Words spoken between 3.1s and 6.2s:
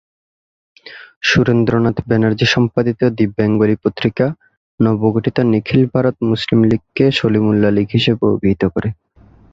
দি Bengalee পত্রিকা নবগঠিত নিখিল ভারত